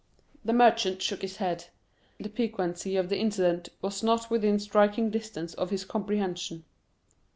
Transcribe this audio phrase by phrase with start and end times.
[0.43, 1.65] The Merchant shook his head;
[2.19, 6.65] the piquancy of the incident was not within striking distance of his comprehension.